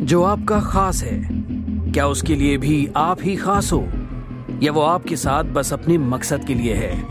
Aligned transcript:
जो 0.00 0.22
आपका 0.22 0.60
खास 0.60 1.02
है, 1.02 1.28
क्या 1.92 2.06
उसके 2.06 2.34
लिए 2.34 2.58
भी 2.58 2.88
आप 2.96 3.18
ही 3.22 3.36
खास 3.36 3.72
हो? 3.72 3.88
या 4.62 4.72
वो 4.72 4.80
आपके 4.80 5.16
साथ 5.16 5.44
बस 5.44 5.72
अपने 5.72 5.98
मकसद 5.98 6.44
के 6.44 6.54
लिए 6.54 6.74
है? 6.74 7.04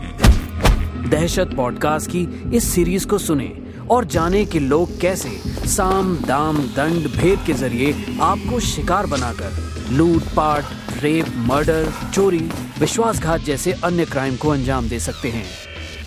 दहशत 1.10 1.50
पॉडकास्ट 1.56 2.10
की 2.10 2.50
इस 2.56 2.72
सीरीज़ 2.72 3.06
को 3.06 3.18
सुने। 3.18 3.61
और 3.90 4.04
जाने 4.04 4.44
कि 4.44 4.60
लोग 4.60 5.00
कैसे 5.00 5.28
साम, 5.68 6.16
दाम, 6.16 6.58
दंड, 6.58 7.06
भेद 7.06 7.38
के 7.46 7.52
ज़रिए 7.52 7.92
आपको 8.20 8.60
शिकार 8.60 9.06
बनाकर 9.06 9.72
लूट, 9.90 10.22
पाट, 10.22 10.64
रेप, 11.02 11.26
मर्डर, 11.36 11.92
चोरी, 12.14 12.50
विश्वासघात 12.80 13.40
जैसे 13.40 13.72
अन्य 13.72 14.04
क्राइम 14.04 14.36
को 14.36 14.48
अंजाम 14.48 14.88
दे 14.88 14.98
सकते 14.98 15.28
हैं। 15.28 15.44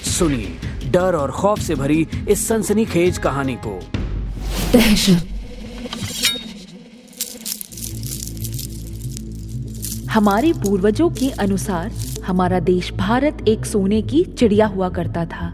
सुनिए, 0.03 0.57
डर 0.91 1.15
और 1.15 1.31
खौफ 1.31 1.59
से 1.59 1.75
भरी 1.75 2.07
इस 2.29 2.47
सनसनीखेज 2.47 3.17
कहानी 3.17 3.57
को। 3.65 3.79
हमारे 10.09 10.53
पूर्वजों 10.53 11.09
के 11.09 11.29
अनुसार 11.29 11.91
हमारा 12.25 12.59
देश 12.59 12.91
भारत 12.91 13.45
एक 13.47 13.65
सोने 13.65 14.01
की 14.01 14.23
चिड़िया 14.23 14.65
हुआ 14.65 14.89
करता 14.89 15.25
था। 15.25 15.53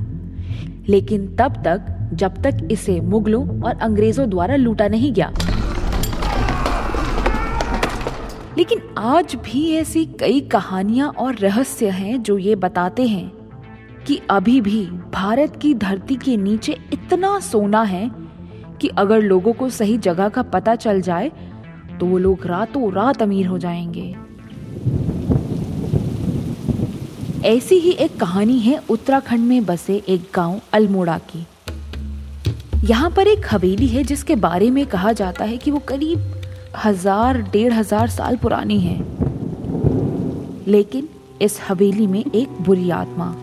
लेकिन 0.90 1.36
तब 1.36 1.54
तक 1.68 2.01
जब 2.14 2.42
तक 2.42 2.68
इसे 2.72 3.00
मुगलों 3.02 3.62
और 3.62 3.78
अंग्रेज़ों 3.78 4.30
द्वारा 4.30 4.56
लूटा 4.56 4.88
नहीं 4.88 5.12
गया। 5.14 5.32
लेकिन 8.58 8.82
आज 8.98 9.36
भी 9.36 9.70
ऐसी 9.72 10.06
कई 10.20 10.40
कहानियाँ 10.42 11.10
और 11.10 11.36
रहस्य 11.36 11.90
हैं 11.90 12.22
जो 12.24 12.38
ये 12.38 12.56
बताते 12.56 13.08
हैं 13.08 13.32
कि 14.08 14.20
अभी 14.30 14.60
भी 14.62 14.86
भारत 15.14 15.56
की 15.62 15.74
धरती 15.74 16.16
के 16.16 16.36
नीचे 16.38 16.78
इतना 16.94 17.40
सोना 17.40 17.82
है 17.84 18.10
कि 18.82 18.88
अगर 18.88 19.22
लोगों 19.22 19.54
को 19.54 19.70
सही 19.70 19.98
जगह 19.98 20.30
का 20.30 20.42
पता 20.42 20.76
चल 20.76 21.02
जाए 21.02 21.32
तो 22.00 22.06
वो 22.06 22.18
लोग 22.18 22.46
रातों 22.46 22.92
रात 22.94 23.22
अमीर 23.22 23.48
हो 23.48 23.58
जाएँगे। 23.58 24.16
ऐसी 27.48 27.76
ही 27.76 27.92
एक 27.92 28.20
कहानी 28.20 28.60
है 28.60 28.82
उत्तराखंड 28.90 29.48
में 29.48 29.66
बसे 29.66 29.96
एक 30.10 30.30
गाँव 30.36 30.60
अल्मोड़ा 30.74 31.18
की। 31.30 31.46
यहाँ 32.84 33.10
पर 33.10 33.28
एक 33.28 33.46
हवेली 33.52 33.88
है 33.88 34.04
जिसके 34.04 34.36
बारे 34.36 34.70
में 34.70 34.86
कहा 34.86 35.12
जाता 35.12 35.46
है 35.46 35.58
कि 35.58 35.72
वो 35.72 35.80
करीब 35.80 36.20
हज़ार, 36.78 37.42
डेढ़ 37.42 37.74
हज़ार 37.74 38.08
साल 38.10 38.38
पुरानी 38.38 38.80
है। 38.80 38.98
लेकिन 40.68 41.10
इस 41.42 41.60
हवेली 41.68 42.08
में 42.08 42.24
एक 42.26 42.62
बुरी 42.62 42.90
आत्मा, 42.90 43.36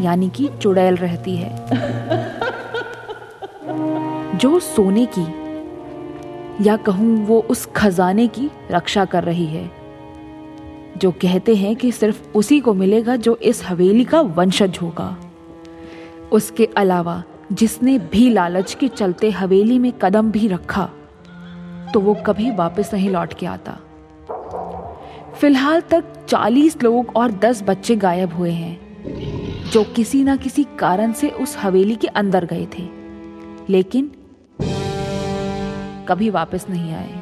यानी 0.00 0.28
कि 0.28 0.48
चुड़ैल 0.62 0.96
रहती 0.96 1.36
है। 1.36 1.50
जो 4.38 4.58
सोने 4.60 5.06
की, 5.18 5.26
या 6.64 6.76
कहूँ 6.76 7.26
वो 7.26 7.40
उस 7.50 7.68
खजाने 7.76 8.26
की 8.28 8.50
रक्षा 8.70 9.04
कर 9.04 9.24
रही 9.24 9.46
है। 9.46 9.70
जो 10.96 11.10
कहते 11.12 11.54
हैं 11.54 11.76
कि 11.76 11.92
सिर्फ़ 11.92 12.22
उसी 12.34 12.60
को 12.60 12.74
मिलेगा 12.74 13.16
जो 13.16 13.36
इस 13.36 13.64
हवेली 13.64 14.04
का 14.04 14.20
वंशज 14.20 14.78
होगा। 14.82 15.16
उसके 16.32 16.68
अलावा 16.76 17.22
जिसने 17.52 17.98
भी 17.98 18.28
लालच 18.30 18.74
के 18.74 18.88
चलते 18.88 19.30
हवेली 19.30 19.78
में 19.78 19.92
कदम 19.92 20.30
भी 20.30 20.48
रखा 20.48 20.84
तो 21.94 22.00
वो 22.00 22.14
कभी 22.14 22.50
वापस 22.50 22.90
नहीं 22.94 23.10
लौट 23.10 23.34
के 23.34 23.46
आता। 23.46 23.78
फ़िलहाल 25.40 25.80
तक 25.80 26.04
40 26.28 26.82
लोग 26.82 27.16
और 27.16 27.32
10 27.32 27.62
बच्चे 27.62 27.96
गायब 27.96 28.34
हुए 28.34 28.50
हैं, 28.50 29.70
जो 29.70 29.84
किसी 29.84 30.22
ना 30.24 30.36
किसी 30.36 30.64
कारण 30.78 31.12
से 31.12 31.28
उस 31.28 31.56
हवेली 31.56 31.96
के 31.96 32.06
अंदर 32.06 32.44
गए 32.44 32.66
थे। 32.78 32.88
लेकिन 33.68 34.10
कभी 36.08 36.30
वापस 36.30 36.66
नहीं 36.70 36.92
आए। 36.94 37.14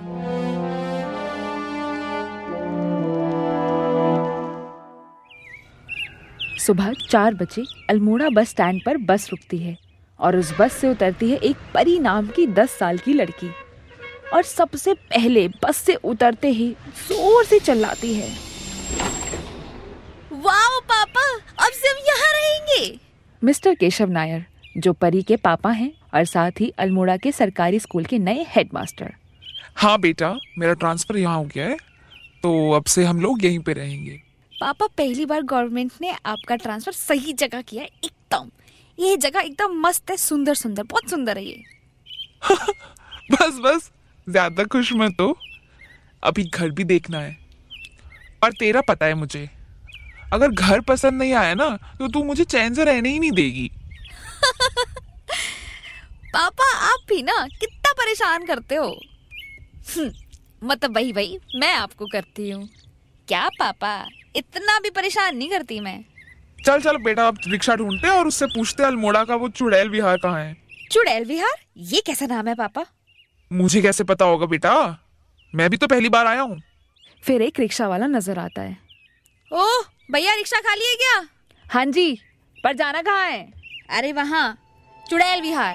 सुबह 6.58 6.92
चार 7.10 7.34
बजे 7.34 7.64
अल्मोड़ा 7.90 8.28
बस 8.28 8.48
स्टैंड 8.48 8.80
पर 8.86 8.96
बस 8.96 9.28
रुकती 9.30 9.58
है। 9.58 9.83
और 10.18 10.36
उस 10.36 10.52
बस 10.58 10.72
से 10.72 10.88
उतरती 10.88 11.30
है 11.30 11.36
एक 11.38 11.56
परी 11.74 11.98
नाम 11.98 12.26
की 12.28 12.46
दस 12.48 12.78
साल 12.78 12.98
की 12.98 13.12
लड़की। 13.12 13.50
और 14.32 14.42
सबसे 14.44 14.94
पहले 14.94 15.46
बस 15.62 15.76
से 15.76 15.94
उतरते 16.04 16.48
ही 16.50 16.68
ज़ोर 17.00 17.44
से 17.44 17.58
चिल्लाती 17.60 18.14
है। 18.14 18.28
वाओ 20.34 20.80
पापा 20.82 21.26
अब 21.58 21.72
से 21.72 21.88
हम 21.88 21.98
यहाँ 22.06 22.32
रहेंगे। 22.32 22.98
मिस्टर 23.42 23.74
केशव 23.74 24.10
नायर 24.10 24.44
जो 24.76 24.92
परी 24.92 25.22
के 25.22 25.36
पापा 25.38 25.70
हैं 25.70 25.92
और 26.14 26.24
साथ 26.26 26.60
ही 26.60 26.72
अल्मोड़ा 26.78 27.16
के 27.16 27.32
सरकारी 27.32 27.78
स्कूल 27.80 28.04
के 28.04 28.18
नए 28.18 28.46
हेडमास्टर। 28.48 29.12
हाँ 29.76 29.98
बेटा 30.00 30.34
मेरा 30.58 30.72
ट्रांसफ़र 30.74 31.16
यहाँ 31.16 31.36
हो 31.36 31.44
गया 31.44 31.66
है 31.66 31.76
तो 32.42 32.70
अब 32.72 32.84
से 32.86 33.04
हम 33.04 33.20
लोग 33.20 33.44
यहीं 33.44 33.58
पे 33.58 33.72
रहेंगे। 33.72 34.20
पापा 34.52 34.86
पहली 34.98 35.26
बार 35.26 35.42
गवर्नमेंट 35.42 35.92
ने 36.00 36.12
आपका 36.26 36.56
ट्रांसफ़र 36.56 36.92
सही 36.92 37.32
जगह 37.34 37.62
किया 37.62 37.84
एकदम। 37.84 38.50
ये 38.98 39.16
जगह 39.16 39.40
एकदम 39.40 39.80
मस्त 39.80 40.10
है 40.10 40.16
सुंदर 40.16 40.54
सुंदर 40.54 40.82
बहुत 40.82 41.10
सुंदर 41.10 41.38
है 41.38 41.44
ये। 41.44 41.62
बस 43.32 43.58
बस 43.64 43.90
ज़्यादा 44.26 44.64
खुश 44.64 44.92
मत 44.92 45.16
हो। 45.20 45.36
अभी 46.22 46.44
घर 46.44 46.70
भी 46.70 46.84
देखना 46.84 47.18
है। 47.18 47.36
और 48.44 48.52
तेरा 48.52 48.80
पता 48.80 49.06
है 49.06 49.14
मुझे 49.14 49.48
अगर 50.32 50.50
घर 50.50 50.80
पसंद 50.80 51.18
नहीं 51.18 51.32
आया 51.34 51.54
ना 51.54 51.68
तो 51.98 52.08
तू 52.08 52.22
मुझे 52.24 52.44
चैन 52.44 52.74
से 52.74 52.84
रहने 52.84 53.08
ही 53.08 53.18
नहीं 53.18 53.32
देगी। 53.32 53.70
पापा 56.34 56.70
आप 56.86 57.00
भी 57.08 57.22
ना 57.22 57.46
कितना 57.60 57.92
परेशान 57.92 58.46
करते 58.46 58.74
हो। 58.74 58.88
हम्म, 59.88 60.10
मतलब 60.62 60.94
वही 60.96 61.12
वही 61.12 61.38
मैं 61.56 61.72
आपको 61.74 62.06
करती 62.06 62.50
हूँ। 62.50 62.68
क्या 63.28 63.48
पापा 63.58 63.94
इतना 64.36 64.78
भी 64.78 64.90
परेशान 64.90 65.36
नहीं 65.36 65.50
करती 65.50 65.80
मैं। 65.80 66.04
चल 66.66 66.80
चल 66.80 66.96
बेटा 66.96 67.26
अब 67.28 67.38
रिक्शा 67.48 67.74
ढूंढते 67.76 68.08
और 68.08 68.26
उससे 68.26 68.46
पूछते 68.46 68.82
अल्मोड़ा 68.82 69.24
का 69.24 69.34
वो 69.36 69.48
चुड़ैल 69.48 69.88
विहार 69.88 70.16
कहाँ 70.18 70.38
है? 70.38 70.56
चुड़ैल 70.92 71.24
विहार? 71.24 71.56
ये 71.76 72.00
कैसा 72.06 72.26
नाम 72.26 72.48
है 72.48 72.54
पापा? 72.54 72.84
मुझे 73.50 73.82
कैसे 73.82 74.04
पता 74.04 74.24
होगा 74.24 74.46
बेटा? 74.46 74.72
मैं 75.52 75.68
भी 75.70 75.76
तो 75.76 75.86
पहली 75.86 76.08
बार 76.08 76.26
आया 76.26 76.40
हूँ। 76.40 76.58
फिर 77.22 77.42
एक 77.42 77.60
रिक्शा 77.60 77.88
वाला 77.88 78.06
नज़र 78.06 78.38
आता 78.38 78.62
है। 78.62 78.76
ओह 79.50 79.82
भैया 80.12 80.34
रिक्शा 80.34 80.60
खाली 80.60 80.86
है 80.86 80.94
क्या? 80.94 81.20
हाँ 81.66 81.84
जी 81.86 82.18
पर 82.64 82.72
जाना 82.72 83.02
कहाँ 83.02 83.26
है? 83.26 83.52
अरे 83.90 84.12
वहाँ 84.12 84.56
चुड़ैल 85.06 85.40
विहार। 85.42 85.74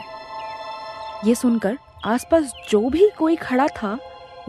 ये 1.27 1.35
सुनकर 1.35 1.77
आसपास 2.05 2.53
जो 2.69 2.87
भी 2.89 3.09
कोई 3.17 3.35
खड़ा 3.37 3.67
था 3.77 3.97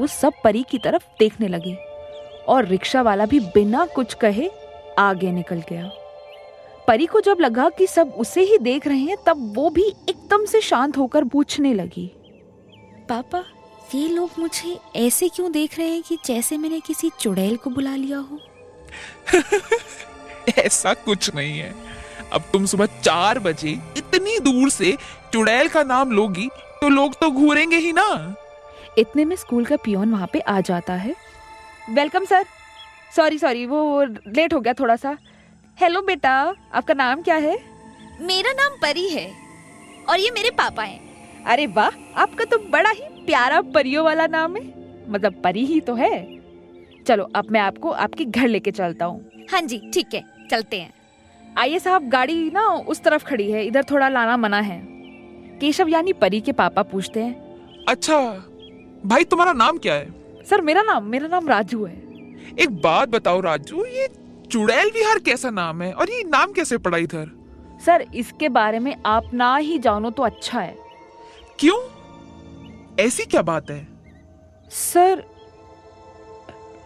वो 0.01 0.07
सब 0.07 0.43
परी 0.45 0.65
की 0.71 0.79
तरफ़ 0.79 1.05
देखने 1.19 1.49
लगे 1.49 1.75
और 2.49 2.67
रिक्शा 2.67 3.03
वाला 3.03 3.27
भी 3.27 3.41
बिना 3.55 3.87
कुछ 3.95 4.15
कहे 4.15 4.51
आगे 4.99 5.33
निकल 5.33 5.63
गया। 5.71 5.91
परी 6.91 7.07
को 7.07 7.21
जब 7.21 7.37
लगा 7.41 7.69
कि 7.71 7.87
सब 7.87 8.09
उसे 8.09 8.41
ही 8.41 8.59
देख 8.59 8.87
रहे 8.87 8.99
हैं 8.99 9.17
तब 9.27 9.53
वो 9.57 9.71
भी 9.71 9.89
एकदम 10.09 10.45
से 10.45 10.61
शांत 10.61 10.99
होकर 10.99 11.25
पूछने 11.25 11.75
लगी। 11.75 12.07
पापा 13.09 13.45
ये 13.95 14.09
लोग 14.09 14.31
मुझे 14.39 14.79
ऐसे 14.97 15.29
क्यों 15.29 15.53
देख 15.53 15.79
रहे 15.79 15.89
हैं 15.89 16.03
कि 16.03 16.19
जैसे 16.25 16.57
मैंने 16.57 16.81
किसी 16.81 17.11
चुड़ैल 17.21 17.57
को 17.57 17.71
बुला 17.71 17.97
लिया 17.97 18.19
हो? 18.19 18.39
ऐसा 20.59 20.95
कुछ 20.95 21.35
नहीं 21.35 21.59
है। 21.59 21.75
अब 22.33 22.43
तुम 22.53 22.67
सुबह 22.67 22.87
चार 22.87 23.39
बजे 23.39 23.71
इतनी 23.97 24.39
दूर 24.39 24.71
से 24.71 24.97
चुड़ैल 25.33 25.69
का 25.69 25.83
नाम 25.83 26.11
लोगी 26.11 26.49
तो 26.81 26.89
लोग 26.89 27.15
तो 27.15 27.31
घूरेंगे 27.31 27.77
ही 27.77 27.93
ना। 27.93 28.35
इतने 28.99 29.25
में 29.25 29.37
स्कूल 29.37 29.65
का 29.65 29.77
पियोन 29.77 30.13
वहाँ 30.13 30.29
पे 30.33 30.41
आ 30.41 30.61
जाता 30.61 30.93
है। 30.93 31.15
Welcome 31.91 32.25
sir. 32.25 32.45
सॉरी 33.17 33.39
सॉरी 33.39 33.67
वो 33.67 34.05
लेट 34.05 34.55
हो 34.55 34.61
गया 34.61 34.73
थोड़ा 34.73 34.97
सा। 34.97 35.17
हेलो 35.81 36.01
बेटा। 36.03 36.31
आपका 36.75 36.95
नाम 36.95 37.21
क्या 37.23 37.35
है? 37.35 37.53
मेरा 38.21 38.53
नाम 38.53 38.73
परी 38.73 39.07
है 39.09 39.31
और 40.09 40.19
ये 40.21 40.31
मेरे 40.31 40.51
पापा 40.51 40.83
हैं। 40.83 41.45
अरे 41.45 41.67
वाह 41.67 42.21
आपका 42.23 42.45
तो 42.45 42.59
बड़ा 42.71 42.91
ही 42.91 43.25
प्यारा 43.27 43.61
परियों 43.75 44.05
वाला 44.05 44.27
नाम 44.27 44.57
है। 44.57 44.63
मतलब 45.09 45.41
परी 45.45 45.65
ही 45.65 45.81
तो 45.81 45.95
है। 45.95 46.13
चलो 47.07 47.25
अब 47.35 47.51
मैं 47.51 47.61
आपको 47.61 47.91
आपके 47.91 48.25
घर 48.25 48.49
लेके 48.49 48.71
चलता 48.71 49.05
हूँ। 49.05 49.47
हाँ 49.53 49.61
जी 49.61 49.81
ठीक 49.95 50.15
है 50.15 50.23
चलते 50.51 50.81
हैं। 50.81 50.93
आइए 51.59 51.79
साहब 51.79 52.09
गाड़ी 52.09 52.51
ना 52.51 52.67
उस 52.67 53.03
तरफ़ 53.03 53.25
खड़ी 53.25 53.51
है। 53.51 53.67
इधर 53.67 53.85
थोड़ा 53.91 54.09
लाना 54.09 54.37
मना 54.37 54.61
है। 54.61 54.81
केशव 55.61 55.89
यानी 55.89 56.13
परी 56.13 56.41
के 56.41 56.53
पापा 56.53 56.83
पूछते 56.83 57.21
हैं। 57.21 57.85
अच्छा 57.89 58.21
भाई 59.07 59.25
तुम्हारा 59.25 59.53
नाम 59.55 59.79
क्या 59.79 59.95
है? 59.95 60.09
सर 60.45 60.61
मेरा 60.61 60.83
नाम 60.83 61.05
मेरा 61.05 61.29
नाम 61.29 61.49
राजू 61.49 61.85
है। 61.85 61.97
एक 62.59 62.81
बात 62.83 63.09
बताओ 63.09 63.41
राजू 63.41 63.85
ये 63.87 64.09
चुड़ैल 64.53 64.91
विहार 64.95 65.19
कैसा 65.19 65.51
नाम 65.51 65.83
है? 65.83 65.93
और 65.93 66.11
ये 66.11 66.23
नाम 66.25 66.53
कैसे 66.53 66.79
पड़ा 66.79 66.99
इधर? 66.99 67.31
सर 67.85 68.05
इसके 68.15 68.49
बारे 68.49 68.79
में 68.79 68.95
आप 69.07 69.31
ना 69.35 69.57
ही 69.57 69.79
जानो 69.79 70.11
तो 70.11 70.23
अच्छा 70.23 70.61
है। 70.61 70.77
क्यों? 71.59 71.79
ऐसी 73.01 73.25
क्या 73.25 73.43
बात 73.43 73.71
है? 73.71 73.87
सर 74.71 75.23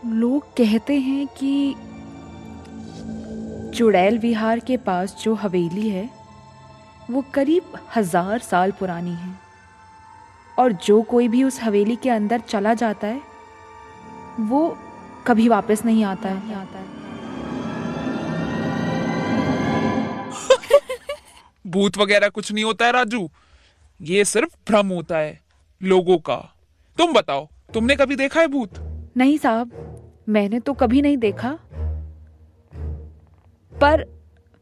लोग 0.06 0.42
कहते 0.56 0.98
हैं 1.00 1.26
कि 1.38 1.74
चुड़ैल 3.76 4.18
विहार 4.18 4.60
के 4.60 4.76
पास 4.78 5.16
जो 5.22 5.34
हवेली 5.34 5.88
है 5.88 6.08
वो 7.10 7.24
करीब 7.34 7.72
हज़ार 7.96 8.38
साल 8.40 8.72
पुरानी 8.72 9.14
है। 9.14 9.32
और 10.58 10.72
जो 10.84 11.00
कोई 11.04 11.28
भी 11.28 11.42
उस 11.44 11.60
हवेली 11.62 11.96
के 11.96 12.10
अंदर 12.10 12.40
चला 12.40 12.74
जाता 12.74 13.06
है 13.06 13.20
वो 14.42 14.66
कभी 15.26 15.48
वापस 15.48 15.84
नहीं 15.84 16.04
आता 16.04 16.28
है। 16.28 16.42
नहीं 16.44 16.54
आता 16.54 16.78
है 16.78 17.03
भूत 21.74 21.98
वगैरह 21.98 22.28
कुछ 22.28 22.52
नहीं 22.52 22.64
होता 22.64 22.86
है 22.86 22.92
राजू। 22.92 23.28
ये 24.00 24.24
सिर्फ़ 24.24 24.54
भ्रम 24.68 24.88
होता 24.88 25.18
है 25.18 25.40
लोगों 25.80 26.18
का। 26.18 26.36
तुम 26.98 27.12
बताओ 27.12 27.48
तुमने 27.74 27.96
कभी 27.96 28.16
देखा 28.16 28.40
है 28.40 28.46
भूत? 28.46 28.78
नहीं 29.16 29.36
साहब 29.38 30.24
मैंने 30.28 30.60
तो 30.60 30.72
कभी 30.72 31.02
नहीं 31.02 31.16
देखा। 31.16 31.50
पर 33.72 34.04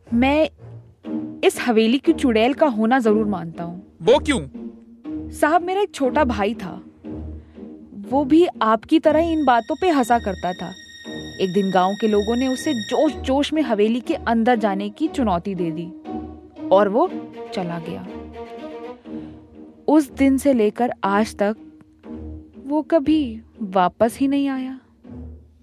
मैं 0.07 0.49
इस 1.45 1.61
हवेली 1.61 1.99
की 1.99 2.13
चुड़ैल 2.13 2.55
का 2.55 2.67
होना 2.67 2.99
ज़रूर 2.99 3.27
मानता 3.27 3.65
हूँ। 3.65 3.99
वो 4.03 4.19
क्यों? 4.19 4.41
साहब 5.31 5.63
मेरा 5.63 5.81
एक 5.81 5.95
छोटा 5.95 6.25
भाई 6.25 6.55
था। 6.55 6.83
वो 8.11 8.25
भी 8.25 8.47
आपकी 8.63 8.99
तरह 8.99 9.21
ही 9.21 9.33
इन 9.33 9.45
बातों 9.45 9.77
पे 9.81 9.89
हंसा 9.91 10.19
करता 10.19 10.53
था। 10.53 10.73
एक 11.41 11.53
दिन 11.53 11.71
गाँव 11.71 11.95
के 12.01 12.09
लोगों 12.09 12.37
ने 12.37 12.49
उसे 12.49 12.75
जोश 12.75 13.13
जोश 13.27 13.53
में 13.53 13.63
हवेली 13.63 14.01
के 14.01 14.15
अंदर 14.15 14.57
जाने 14.57 14.89
की 14.91 15.09
चुनौती 15.09 15.55
दे 15.55 15.71
दी। 15.71 15.91
और 16.73 16.89
वो 16.89 17.09
चला 17.55 17.79
गया। 17.79 18.07
उस 19.89 20.11
दिन 20.11 20.39
से 20.39 20.53
लेकर 20.53 20.93
आज 21.05 21.37
तक 21.37 21.57
वो 22.67 22.83
कभी 22.83 23.41
वापस 23.63 24.19
ही 24.19 24.29
नहीं 24.29 24.49
आया। 24.49 24.79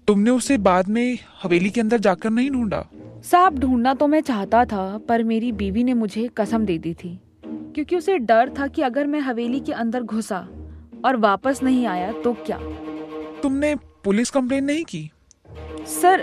तुमने 0.08 0.30
उसे 0.30 0.58
बाद 0.58 0.88
में 0.88 1.18
हवेली 1.42 1.70
के 1.70 1.80
अंदर 1.80 1.98
जाकर 1.98 2.30
नहीं 2.30 2.50
ढूंढा? 2.50 2.88
साहब 3.24 3.58
ढूंढना 3.58 3.94
तो 3.94 4.06
मैं 4.06 4.20
चाहता 4.20 4.64
था 4.64 4.98
पर 4.98 5.22
मेरी 5.22 5.52
बीवी 5.52 5.84
ने 5.84 5.94
मुझे 5.94 6.28
कसम 6.36 6.64
दे 6.64 6.78
दी 6.78 6.94
थी 6.94 7.18
क्योंकि 7.46 7.96
उसे 7.96 8.18
डर 8.18 8.52
था 8.58 8.66
कि 8.66 8.82
अगर 8.82 9.06
मैं 9.06 9.20
हवेली 9.20 9.60
के 9.60 9.72
अंदर 9.72 10.02
घुसा 10.02 10.38
और 11.04 11.16
वापस 11.16 11.62
नहीं 11.62 11.86
आया 11.86 12.12
तो 12.12 12.32
क्या? 12.46 12.58
तुमने 13.42 13.74
पुलिस 14.04 14.30
कंप्लेन 14.30 14.64
नहीं 14.64 14.84
की? 14.84 15.10
सर 15.86 16.20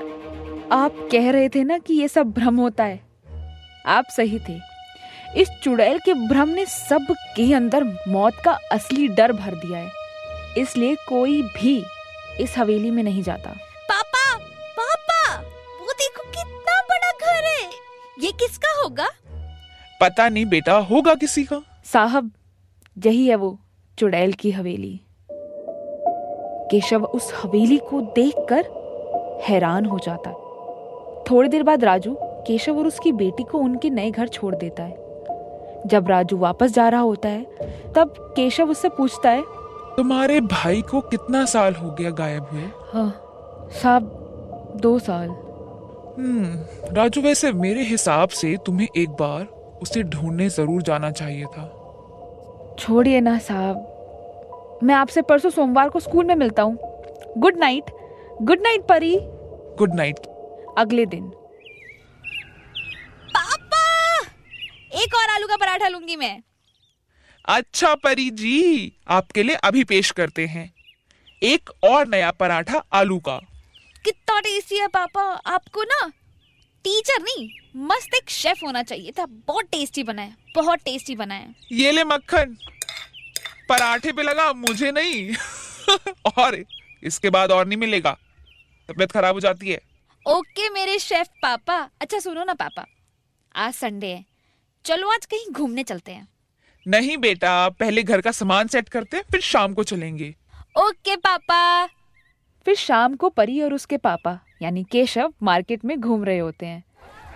आप 0.72 1.08
कह 1.12 1.30
रहे 1.32 1.50
थे 1.50 1.64
ना 1.64 1.78
कि 1.78 1.94
ये 1.94 2.08
सब 2.08 2.32
भ्रम 2.32 2.56
होता 2.56 2.84
है। 2.84 3.02
आप 3.86 4.06
सही 4.06 4.40
थे। 4.40 4.67
इस 5.38 5.50
चुड़ैल 5.50 6.00
के 6.00 6.14
भ्रम 6.14 6.50
ने 6.50 6.66
सब 6.66 7.08
के 7.12 7.54
अंदर 7.54 7.84
मौत 8.08 8.34
का 8.46 8.60
असली 8.72 9.08
डर 9.08 9.32
भर 9.32 9.56
दिया 9.56 9.80
है। 9.80 9.92
इसलिए 10.58 10.96
कोई 10.96 11.42
भी 11.42 11.84
इस 12.40 12.58
हवेली 12.58 12.92
में 12.92 13.04
नहीं 13.04 13.24
जाता। 13.24 13.50
पापा! 13.92 14.38
पापा! 14.80 15.42
वो 15.82 15.94
देखो 15.94 16.24
कितना 16.24 16.82
बड़ा 16.82 17.12
घर 17.12 17.44
है। 17.44 17.70
ये 18.20 18.32
किसका 18.32 18.82
होगा? 18.84 19.08
पता 20.02 20.30
नहीं 20.30 20.46
बेटा 20.46 20.78
होगा 20.78 21.16
किसी 21.16 21.44
का? 21.44 21.62
साहब 21.86 22.32
यही 23.06 23.28
है 23.28 23.36
वो 23.36 23.60
चुड़ैल 24.00 24.34
की 24.34 24.52
हवेली। 24.52 25.02
केशव 26.72 27.04
उस 27.04 27.34
हवेली 27.44 27.78
को 27.78 28.02
देखकर 28.02 28.66
हैरान 29.44 29.86
हो 29.86 30.00
जाता। 30.00 30.30
है 30.30 30.36
थोड़ी 31.24 31.50
देर 31.50 31.64
बाद 31.64 31.84
राजू 31.84 32.18
केशव 32.22 32.78
और 32.78 32.88
उसकी 32.88 33.12
बेटी 33.12 33.44
को 33.44 33.58
उनके 33.58 33.90
नए 33.90 34.12
घर 34.12 34.28
छोड़ 34.28 34.56
देता 34.56 34.84
है। 34.84 35.07
जब 35.88 36.08
राजू 36.08 36.38
वापस 36.38 36.74
जा 36.74 36.88
रहा 36.90 37.02
होता 37.02 37.30
है 37.30 37.44
तब 37.96 38.14
केशव 38.36 38.70
उससे 38.72 38.90
पूछता 38.90 39.30
है 39.30 39.44
तुम्हारे 39.98 40.40
भाई 40.42 40.82
को 40.82 41.02
कितना 41.04 41.44
साल 41.46 41.74
हो 41.74 41.90
गया 41.92 42.10
गायब 42.12 42.48
हुए? 42.52 42.64
हाँ 42.94 43.70
साहब 43.74 44.04
दो 44.82 44.98
साल। 45.00 45.28
हम्म 46.18 46.96
राजू 46.96 47.22
वैसे 47.22 47.52
मेरे 47.54 47.84
हिसाब 47.84 48.30
से 48.32 48.56
तुम्हें 48.66 48.88
एक 48.98 49.10
बार 49.12 49.48
उसे 49.82 50.04
ढूँढने 50.04 50.50
ज़रूर 50.50 50.82
जाना 50.82 51.12
चाहिए 51.12 51.46
था। 51.48 51.66
छोड़िए 52.80 53.20
ना 53.22 53.38
साहब 53.40 54.80
मैं 54.84 54.96
आपसे 54.96 55.22
परसों 55.22 55.50
सोमवार 55.50 55.90
को 55.90 56.00
स्कूल 56.00 56.26
में 56.26 56.36
मिलता 56.36 56.64
हूँ। 56.64 56.78
Good 57.38 57.58
night 57.58 57.92
good 58.42 58.60
night 58.62 58.82
Pari. 58.88 59.18
Good 59.78 59.94
night. 59.96 60.20
अगले 60.78 61.06
दिन 61.06 61.30
पापा 63.30 63.86
एक 64.98 65.16
और 65.16 65.30
आलू 65.30 65.48
का 65.48 65.56
पराठा 65.58 65.88
लूँगी 65.88 66.16
मैं। 66.16 66.42
अच्छा 67.46 67.94
परी 67.96 68.30
जी 68.30 68.94
आपके 69.08 69.44
लिए 69.44 69.56
अभी 69.56 69.84
पेश 69.84 70.12
करते 70.12 70.46
हैं। 70.48 70.72
एक 71.44 71.70
और 71.84 72.08
नया 72.08 72.32
पराठा 72.32 72.84
आलू 72.94 73.20
का। 73.20 73.38
कितना 74.04 74.40
टेस्टी 74.40 74.78
है 74.78 74.88
पापा 74.88 75.22
आपको 75.24 75.84
ना? 75.84 76.08
टीचर 76.84 77.22
नहीं 77.22 77.50
मस्त 77.76 78.16
एक 78.16 78.30
शेफ 78.30 78.64
होना 78.64 78.84
चाहिए 78.84 79.12
था 79.12 79.26
बहुत 79.26 79.66
टेस्टी 79.66 80.04
बनाया 80.04 80.36
बहुत 80.56 80.80
टेस्टी 80.80 81.16
बनाया 81.16 81.54
ये 81.72 81.92
ले 81.92 82.04
मक्खन। 82.04 82.58
पराठे 83.70 84.12
पे 84.12 84.24
लगा 84.24 84.54
मुझे 84.54 84.92
नहीं। 84.92 85.36
और 86.38 86.64
इसके 87.04 87.30
बाद 87.30 87.52
और 87.52 87.68
नहीं 87.68 87.78
मिलेगा। 87.78 88.12
तबीयत 88.90 89.12
खराब 89.12 89.36
हो 89.36 89.40
जाती 89.40 89.70
है। 89.70 89.82
ओके 90.26 90.70
मेरे 90.70 91.00
शेफ 91.00 91.28
पापा। 91.42 91.78
अच्छा 92.02 92.20
सुनो 92.20 92.44
ना 92.44 92.54
पापा 92.54 92.86
आज 93.56 93.74
संडे 93.74 94.08
है। 94.08 94.26
चलो 94.88 95.10
आज 95.10 95.26
कहीं 95.26 95.52
घूमने 95.52 95.84
चलते 95.84 96.12
हैं। 96.12 96.28
नहीं 96.88 97.18
बेटा 97.18 97.70
पहले 97.70 98.04
घर 98.04 98.22
का 98.22 98.32
सामान 98.32 98.68
सेट 98.68 98.90
करते 98.90 99.18
हैं 99.18 99.24
फिर 99.32 99.42
शाम 99.42 99.74
को 99.74 99.84
चलेंगे। 99.84 100.36
ओके 100.78 101.16
पापा। 101.16 101.86
फिर 102.66 102.76
शाम 102.76 103.16
को 103.16 103.30
परी 103.30 103.62
और 103.62 103.74
उसके 103.74 103.98
पापा 103.98 104.40
यानी 104.62 104.84
केशव 104.84 105.34
मार्केट 105.44 105.86
में 105.86 106.02
घूम 106.02 106.24
रहे 106.24 106.38
होते 106.38 106.66
हैं। 106.66 106.84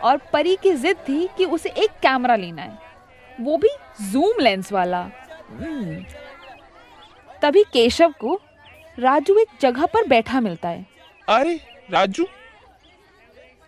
और 0.03 0.17
परी 0.17 0.55
की 0.55 0.73
जिद 0.73 0.97
थी 0.97 1.27
कि 1.37 1.45
उसे 1.45 1.69
एक 1.69 1.89
कैमरा 1.89 2.35
लेना 2.35 2.61
है। 2.61 2.77
वो 3.41 3.57
भी 3.57 3.69
जूम 4.11 4.39
लेंस 4.39 4.71
वाला। 4.71 5.11
हम्म। 5.49 6.05
तभी 7.41 7.63
केशव 7.63 8.13
को 8.21 8.41
राजू 8.99 9.37
एक 9.37 9.47
जगह 9.61 9.85
पर 9.85 10.07
बैठा 10.07 10.39
मिलता 10.39 10.69
है। 10.69 10.85
अरे 11.29 11.59
राजू? 11.89 12.23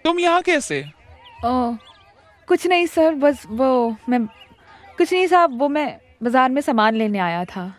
तुम 0.04 0.20
यहाँ 0.20 0.42
कैसे? 0.42 0.86
ओ, 1.46 1.76
कुछ 2.48 2.66
नहीं 2.68 2.86
सर 2.88 3.14
बस 3.16 3.46
वो 3.50 3.96
मैं 4.10 4.26
कुछ 4.98 5.12
नहीं 5.14 5.28
साहब 5.28 5.60
वो 5.60 5.68
मैं 5.70 5.88
बाज़ार 6.24 6.50
में 6.50 6.62
सामान 6.62 6.96
लेने 6.96 7.20
आया 7.20 7.44
था। 7.46 7.74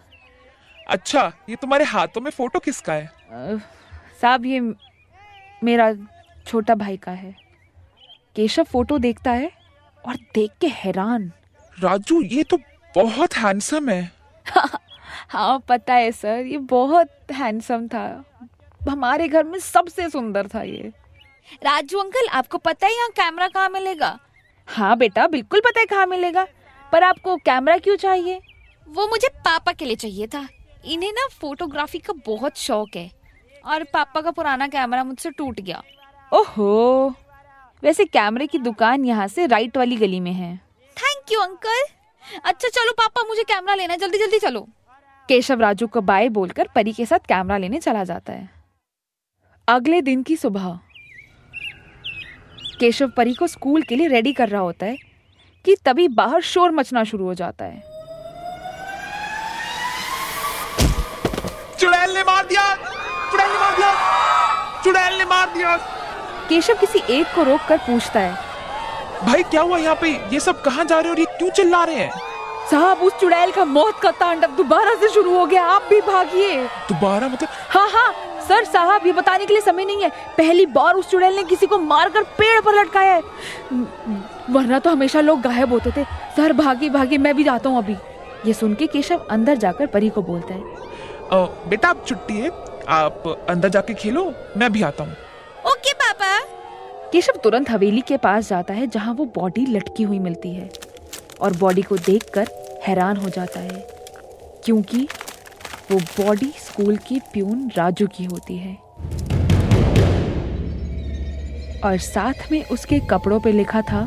अच्छा 0.89 1.33
ये 1.49 1.57
तुम्हारे 1.57 1.85
हाथों 1.85 2.21
में 2.21 2.31
फ़ोटो 2.31 2.59
किसका 2.59 2.93
है? 2.93 3.59
साहब 4.21 4.47
ये 4.47 4.61
मेरा 5.65 5.93
छोटा 6.47 6.75
भाई 6.75 6.97
का 6.97 7.13
है। 7.13 7.35
केशव 8.37 8.65
फ़ोटो 8.65 8.99
देखता 8.99 9.31
है 9.33 9.51
और 10.05 10.17
देख 10.35 10.51
के 10.61 10.67
हैरान। 10.67 11.31
राजू 11.79 12.21
ये 12.23 12.43
तो 12.43 12.59
बहुत 12.95 13.37
हैंडसम 13.37 13.89
है। 13.89 14.11
हाँ 15.29 15.59
पता 15.69 15.95
है 15.95 16.11
सर 16.13 16.47
ये 16.47 16.59
बहुत 16.71 17.33
हैंडसम 17.33 17.87
था। 17.89 18.25
हमारे 18.81 19.29
घर 19.29 19.45
में 19.45 19.59
सबसे 19.59 20.09
सुंदर 20.11 20.49
था 20.49 20.63
ये। 20.63 20.93
राजू 21.65 21.99
अंकल 21.99 22.29
आपको 22.33 22.59
पता 22.59 22.87
है 22.87 22.93
यहाँ 22.93 23.11
कैमरा 23.17 23.49
कहाँ 23.49 23.69
मिलेगा? 23.69 24.19
हाँ 24.69 24.97
बेटा 24.97 25.27
बिल्कुल 25.27 25.61
पता 25.61 25.81
है 25.81 25.87
कहाँ 25.87 26.07
मिलेगा। 26.07 26.47
पर 26.93 27.03
आपको 27.03 27.37
कैमरा 27.37 27.77
क्यों 27.79 27.97
चाहिए? 27.97 28.41
वो 28.89 29.07
मुझे 29.07 29.29
पापा 29.29 29.73
के 29.73 29.85
लिए 29.85 29.97
चाहिए 29.97 30.27
था। 30.27 30.47
इन्हें 30.85 31.13
ना 31.13 31.27
फोटोग्राफी 31.41 31.99
का 31.99 32.13
बहुत 32.27 32.57
शौक 32.57 32.97
है। 32.97 33.11
और 33.65 33.85
पापा 33.85 34.21
का 34.21 34.31
पुराना 34.31 34.67
कैमरा 34.69 35.05
मुझसे 35.05 35.31
टूट 35.31 35.61
गया। 35.61 35.83
ओहो 36.33 37.15
वैसे 37.83 38.05
कैमरे 38.05 38.47
की 38.47 38.59
दुकान 38.59 39.05
यहाँ 39.05 39.29
से 39.29 39.47
राइट 39.47 39.77
वाली 39.77 39.97
गली 39.97 40.21
में 40.21 40.33
है। 40.33 40.57
थैंक 40.97 41.33
यू 41.33 41.41
अंकल 41.41 41.85
अच्छा 42.45 42.69
चलो 42.69 42.93
पापा 42.93 43.23
मुझे 43.23 43.43
कैमरा 43.43 43.75
लेना 43.75 43.93
है। 43.93 43.99
जल्दी 43.99 44.19
जल्दी 44.19 44.39
चलो। 44.39 44.69
केशव 45.29 45.61
राजू 45.61 45.87
को 45.87 46.01
बाय 46.01 46.29
बोलकर 46.29 46.69
परी 46.75 46.93
के 46.93 47.07
साथ 47.07 47.19
कैमरा 47.19 47.59
लेने 47.59 47.79
चला 47.79 48.05
जाता 48.05 48.33
है। 48.33 48.49
अगले 49.69 50.01
दिन 50.03 50.23
की 50.23 50.37
सुबह। 50.37 50.79
केशव 52.85 53.09
परी 53.09 53.35
को 53.35 53.47
स्कूल 53.47 53.83
के 53.83 53.97
लिए 53.97 54.09
रेडी 54.09 54.33
कर 54.33 54.49
रहा 54.49 54.61
होता 54.61 54.87
है 54.87 54.97
कि 55.65 55.77
तभी 55.85 56.09
बाहर 56.09 56.41
शोर 56.41 56.71
मचना 56.71 57.05
शुरू 57.05 57.25
हो 57.25 57.35
जाता 57.35 57.65
है। 57.65 57.81
चुड़ैल 61.79 62.15
ने 62.15 62.23
मार 62.23 62.47
दिया। 62.47 62.75
चुड़ैल 63.31 63.49
ने 63.49 63.59
मार 63.59 63.77
दिया। 63.77 63.95
चुड़ैल 64.85 65.19
ने 65.19 65.25
मार 65.25 65.55
दिया। 65.55 65.77
केशव 66.49 66.75
किसी 66.75 67.03
एक 67.11 67.27
को 67.35 67.43
रोक 67.43 67.61
कर 67.69 67.79
पूछता 67.79 68.21
है। 68.21 68.35
भाई 69.27 69.43
क्या 69.43 69.63
हुआ 69.63 69.79
यहाँ 69.79 69.97
पे? 69.97 70.09
ये 70.33 70.41
सब 70.41 70.63
कहाँ 70.63 70.85
जा 70.85 70.95
रहे 70.95 71.05
हैं 71.05 71.11
और 71.11 71.19
ये 71.19 71.25
क्यों 71.25 71.51
चिल्ला 71.51 71.85
रहे 71.85 71.95
हैं? 71.95 72.13
साहब 72.71 72.99
उस 72.99 73.13
चुड़ैल 73.21 73.53
का 73.53 73.65
मौत 73.65 74.01
का 74.01 74.11
तांडव 74.11 74.49
दोबारा 74.49 74.95
से 74.95 75.09
शुरू 75.09 75.39
हो 75.39 75.47
गया। 75.47 75.65
आप 75.65 75.83
भी 75.91 76.01
भागिए। 76.01 76.65
दोबारा 76.65 77.29
मतलब? 77.29 77.49
हाँ 77.71 77.91
हाँ। 77.91 78.34
सर 78.49 78.65
साहब 78.65 79.07
ये 79.07 79.13
बताने 79.13 79.47
के 79.47 79.53
लिए 79.53 79.63
समय 79.63 79.85
नहीं 79.85 80.03
है। 80.03 80.09
पहली 80.39 80.67
बार 80.69 80.95
उस 80.95 81.11
चुड़ैल 81.11 81.37
ने 81.37 81.43
किसी 81.45 81.67
को 81.67 81.79
मारकर 81.79 82.23
पेड़ 82.39 82.61
पर 82.61 82.75
लटकाया 82.75 83.15
है। 83.15 83.23
वरना 84.51 84.79
तो 84.79 84.91
हमेशा 84.91 85.21
लोग 85.21 85.41
गायब 85.41 85.73
होते 85.73 85.91
थे। 85.91 86.05
सर 86.37 86.53
भागी 86.53 86.91
भागी 86.91 87.19
मैं 87.19 87.35
भी 87.37 87.45
जाता 87.45 87.71
हूँ 87.71 87.79
अभी। 87.79 87.97
ये 88.47 88.53
सुन 88.53 88.75
के 88.75 88.87
केशव 88.87 89.27
अंदर 89.31 89.57
जाकर 89.57 89.87
परी 89.87 90.09
को 90.09 90.23
बोलता 90.23 90.55
है। 90.55 91.69
बेटा 91.69 91.89
आप 91.89 92.05
छुट्टी 92.07 92.35
है। 92.35 92.51
आप 92.89 93.23
अंदर 93.49 93.69
जाके 93.69 93.95
खेलो 93.95 94.33
मैं 94.57 94.73
भी 94.73 94.83
आता 94.83 95.05
हूँ। 95.05 95.13
ओके 95.67 95.93
पापा। 95.95 96.39
केशव 97.13 97.39
तुरंत 97.45 97.71
हवेली 97.71 98.01
के 98.01 98.17
पास 98.17 98.49
जाता 98.49 98.75
है 98.75 98.87
जहाँ 98.87 99.15
वो 99.15 99.25
बॉडी 99.35 99.65
लटकी 99.67 100.03
हुई 100.03 100.19
मिलती 100.19 100.55
है। 100.55 100.69
और 101.41 101.57
बॉडी 101.57 101.83
को 101.83 101.97
देखकर 101.97 102.49
हैरान 102.83 103.17
हो 103.17 103.29
जाता 103.29 103.61
है। 103.61 103.87
क्योंकि 104.65 105.07
वो 105.91 105.99
बॉडी 106.19 106.53
स्कूल 106.59 106.97
के 106.99 107.19
प्यून 107.33 107.71
राजू 107.77 108.07
की 108.07 108.25
होती 108.25 108.57
है। 108.57 108.75
और 111.81 111.97
साथ 111.99 112.51
में 112.53 112.65
उसके 112.65 112.99
कपड़ों 113.01 113.41
पे 113.41 113.53
लिखा 113.53 113.81
था, 113.83 114.03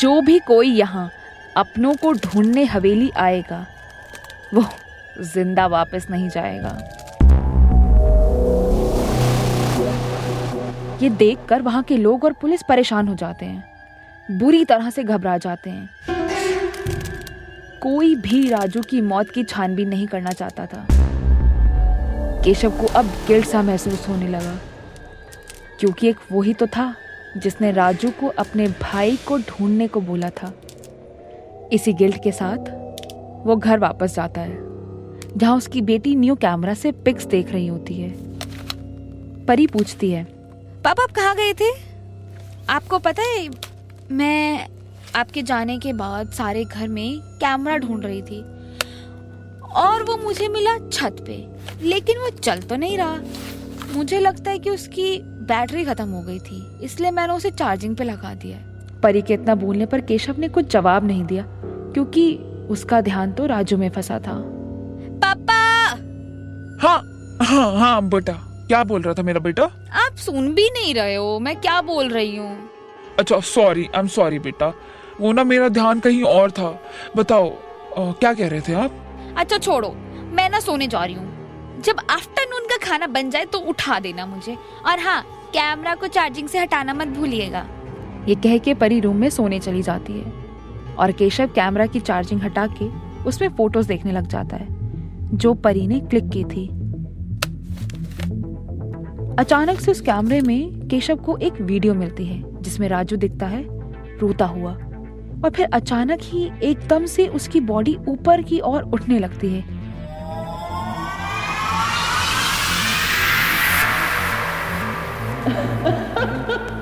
जो 0.00 0.20
भी 0.20 0.38
कोई 0.38 0.70
यहाँ 0.70 1.10
अपनों 1.56 1.94
को 1.94 2.12
ढूँढने 2.14 2.64
हवेली 2.64 3.10
आएगा, 3.16 3.66
वो 4.54 4.64
ज़िंदा 5.24 5.66
वापस 5.66 6.06
नहीं 6.10 6.28
जाएगा। 6.28 6.76
ये 11.02 11.10
देखकर 11.10 11.62
वहाँ 11.62 11.82
के 11.82 11.96
लोग 11.96 12.24
और 12.24 12.32
पुलिस 12.32 12.62
परेशान 12.68 13.08
हो 13.08 13.14
जाते 13.14 13.46
हैं। 13.46 14.38
बुरी 14.38 14.64
तरह 14.64 14.90
से 14.90 15.04
घबरा 15.04 15.36
जाते 15.38 15.70
हैं। 15.70 16.15
कोई 17.82 18.14
भी 18.16 18.48
राजू 18.48 18.80
की 18.82 19.00
मौत 19.00 19.30
की 19.30 19.44
छानबीन 19.44 19.88
नहीं 19.88 20.06
करना 20.06 20.30
चाहता 20.30 20.66
था। 20.66 20.86
केशव 22.44 22.70
को 22.70 22.86
अब 22.94 23.06
गिल्ट 23.28 23.46
सा 23.46 23.62
महसूस 23.62 24.08
होने 24.08 24.28
लगा, 24.28 24.56
क्योंकि 25.80 26.08
एक 26.08 26.16
वही 26.32 26.54
तो 26.54 26.66
था 26.66 26.94
जिसने 27.36 27.70
राजू 27.72 28.10
को 28.10 28.28
अपने 28.38 28.68
भाई 28.82 29.16
को 29.26 29.38
ढूँढने 29.38 29.88
को 29.88 30.00
बोला 30.02 30.30
था। 30.32 30.52
इसी 31.72 31.92
गिल्ट 31.92 32.22
के 32.22 32.32
साथ 32.32 32.70
वो 33.46 33.56
घर 33.56 33.78
वापस 33.78 34.14
जाता 34.14 34.40
है, 34.40 34.58
जहाँ 35.36 35.56
उसकी 35.56 35.80
बेटी 35.82 36.14
न्यू 36.16 36.34
कैमरा 36.36 36.74
से 36.74 36.92
पिक्स 36.94 37.26
देख 37.26 37.52
रही 37.52 37.66
होती 37.66 37.94
है। 37.94 38.10
परी 39.46 39.66
पूछती 39.66 40.10
है, 40.10 40.24
पापा, 40.84 41.02
आप 41.02 41.10
कहाँ 41.10 41.34
गए 41.36 41.52
थे? 41.54 41.70
आपको 42.68 42.98
पता 42.98 43.22
है, 43.24 43.48
मैं 44.10 44.68
आपके 45.16 45.42
जाने 45.42 45.78
के 45.78 45.92
बाद 45.92 46.30
सारे 46.30 46.64
घर 46.64 46.88
में 46.88 47.20
कैमरा 47.40 47.76
ढूंढ 47.78 48.04
रही 48.04 48.22
थी। 48.22 48.40
और 49.76 50.02
वो 50.02 50.16
मुझे 50.16 50.48
मिला 50.48 50.76
छत 50.88 51.16
पे 51.26 51.36
लेकिन 51.82 52.18
वो 52.18 52.28
चल 52.30 52.60
तो 52.60 52.76
नहीं 52.76 52.96
रहा। 52.98 53.18
मुझे 53.94 54.18
लगता 54.20 54.50
है 54.50 54.58
कि 54.58 54.70
उसकी 54.70 55.18
बैटरी 55.48 55.84
खत्म 55.84 56.08
हो 56.08 56.20
गई 56.22 56.38
थी 56.40 56.60
इसलिए 56.82 57.10
मैंने 57.10 57.32
उसे 57.32 57.50
चार्जिंग 57.50 57.96
पे 57.96 58.04
लगा 58.04 58.34
दिया 58.34 58.58
परी 59.02 59.22
के 59.22 59.34
इतना 59.34 59.54
बोलने 59.54 59.86
पर 59.86 60.00
केशव 60.00 60.38
ने 60.38 60.48
कुछ 60.48 60.70
जवाब 60.72 61.06
नहीं 61.06 61.24
दिया 61.24 61.44
क्योंकि 61.46 62.32
उसका 62.70 63.00
ध्यान 63.00 63.32
तो 63.32 63.46
राजू 63.46 63.76
में 63.76 63.88
फंसा 63.90 64.18
था। 64.18 64.34
पापा! 65.24 65.54
हाँ 66.82 67.00
हाँ 67.42 67.72
हाँ 67.78 68.08
बेटा 68.08 68.32
क्या 68.68 68.82
बोल 68.84 69.02
रहा 69.02 69.14
था 69.14 69.22
मेरा 69.22 69.40
बेटा? 69.40 69.64
आप 69.96 70.16
सुन 70.16 70.54
भी 70.54 70.68
नहीं 70.70 70.94
रहे 70.94 71.14
हो 71.14 71.38
मैं 71.38 71.56
क्या 71.60 71.80
बोल 71.82 72.08
रही 72.08 72.36
हूँ? 72.36 72.56
अच्छा 73.18 73.40
सॉरी 73.40 73.84
आई 73.84 74.00
एम 74.00 74.08
सॉरी 74.08 74.38
बेटा। 74.38 74.72
वो 75.20 75.32
ना 75.32 75.44
मेरा 75.44 75.68
ध्यान 75.68 76.00
कहीं 76.00 76.22
और 76.22 76.50
था। 76.50 76.78
बताओ 77.16 77.48
आ, 77.48 78.12
क्या 78.12 78.32
कह 78.34 78.48
रहे 78.48 78.60
थे 78.60 78.74
आप? 78.74 78.92
अच्छा 79.36 79.58
छोड़ो 79.58 79.88
मैं 80.32 80.48
ना 80.50 80.60
सोने 80.60 80.86
जा 80.86 81.04
रही 81.04 81.14
हूँ। 81.14 81.80
जब 81.80 81.96
आफ्टरनून 82.10 82.66
का 82.66 82.76
खाना 82.86 83.06
बन 83.06 83.30
जाए 83.30 83.44
तो 83.44 83.58
उठा 83.58 83.98
देना 84.00 84.26
मुझे। 84.26 84.56
और 84.86 84.98
हाँ 84.98 85.22
कैमरा 85.52 85.94
को 85.94 86.06
चार्जिंग 86.06 86.48
से 86.48 86.58
हटाना 86.58 86.94
मत 86.94 87.08
भूलिएगा। 87.08 87.66
ये 88.28 88.34
कह 88.34 88.58
के 88.58 88.74
परी 88.74 89.00
रूम 89.00 89.16
में 89.16 89.28
सोने 89.30 89.58
चली 89.58 89.82
जाती 89.82 90.12
है। 90.12 90.32
और 90.96 91.12
केशव 91.12 91.46
कैमरा 91.46 91.86
की 91.86 92.00
चार्जिंग 92.00 92.40
हटा 92.42 92.66
के 92.72 92.88
उसमें 93.24 93.48
फ़ोटोज़ 93.48 93.88
देखने 93.88 94.12
लग 94.12 94.26
जाता 94.26 94.56
है 94.56 94.66
जो 95.34 95.54
परी 95.54 95.86
ने 95.86 96.00
क्लिक 96.00 96.28
की 96.28 96.44
थी। 96.44 96.66
अचानक 99.38 99.80
से 99.80 99.90
उस 99.90 100.00
कैमरे 100.00 100.40
में 100.40 100.88
केशव 100.88 101.16
को 101.16 101.36
एक 101.36 101.60
वीडियो 101.60 101.94
मिलती 101.94 102.24
है 102.24 102.62
जिसमें 102.62 102.88
राजू 102.88 103.16
दिखता 103.16 103.46
है 103.46 103.62
रोता 104.18 104.44
हुआ। 104.44 104.76
और 105.46 105.52
फिर 105.52 105.68
अचानक 105.72 106.20
ही 106.22 106.50
एकदम 106.62 107.04
से 107.06 107.26
उसकी 107.28 107.60
बॉडी 107.60 107.94
ऊपर 108.08 108.42
की 108.42 108.58
ओर 108.60 108.82
उठने 108.82 109.18
लगती 109.18 109.48
है। 109.48 109.60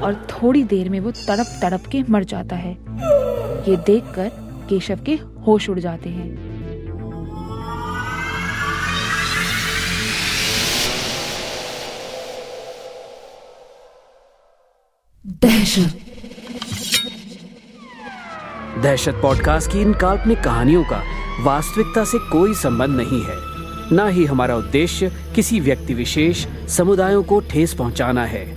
और 0.01 0.15
थोड़ी 0.31 0.63
देर 0.65 0.89
में 0.89 0.99
वो 1.01 1.11
तड़प 1.11 1.59
तड़प 1.63 1.87
के 1.93 2.03
मर 2.11 2.25
जाता 2.25 2.57
है। 2.57 2.73
ये 3.69 3.77
देखकर 3.77 4.31
केशव 4.69 5.05
के 5.07 5.15
होश 5.47 5.69
उड़ 5.71 5.79
जाते 5.79 6.11
हैं। 6.11 6.33
दहशत। 15.43 16.04
दहशत 18.85 19.19
पॉडकास्ट 19.23 19.73
की 19.73 19.81
इन 19.81 19.95
काल्पनिक 19.95 20.41
कहानियों 20.41 20.85
का 20.85 21.03
वास्तविकता 21.41 22.05
से 22.05 22.19
कोई 22.19 22.55
संबंध 22.55 22.97
नहीं 22.97 23.23
है। 23.23 23.37
न 23.93 24.09
ही 24.11 24.25
हमारा 24.25 24.57
उद्देश्य 24.57 25.13
किसी 25.35 25.61
व्यक्ति 25.61 25.95
विशेष 25.95 26.47
समुदायों 26.69 27.23
को 27.23 27.41
ठेस 27.41 27.75
पहुंचाना 27.75 28.25
है। 28.25 28.57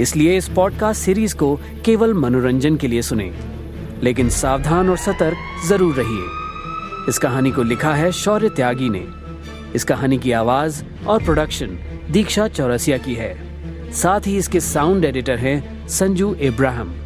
इसलिए 0.00 0.36
इस 0.36 0.48
पॉडकास्ट 0.48 1.02
सीरीज़ 1.02 1.36
को 1.36 1.60
केवल 1.84 2.14
मनोरंजन 2.14 2.76
के 2.76 2.88
लिए 2.88 3.02
सुने। 3.02 3.34
लेकिन 4.02 4.28
सावधान 4.28 4.90
और 4.90 4.96
सतर्क 4.96 5.36
ज़रूर 5.66 5.94
रहिए। 5.94 6.24
इस 7.08 7.18
कहानी 7.18 7.50
को 7.50 7.62
लिखा 7.62 7.94
है 7.94 8.12
शौर्य 8.12 8.48
त्यागी 8.48 8.88
ने। 8.88 9.06
इस 9.74 9.84
कहानी 9.84 10.18
की 10.18 10.32
आवाज़ 10.32 10.84
और 11.06 11.22
प्रोडक्शन 11.22 11.78
दीक्षा 12.10 12.48
चौरसिया 12.48 12.98
की 12.98 13.14
है। 13.14 13.42
साथ 13.92 14.20
ही 14.26 14.36
इसके 14.36 14.60
साउंड 14.60 15.04
एडिटर 15.04 15.36
हैं 15.36 15.88
संजू 15.88 16.34
इब्राहिम। 16.34 17.05